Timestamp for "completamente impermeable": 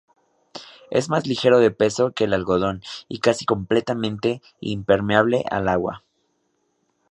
3.45-5.45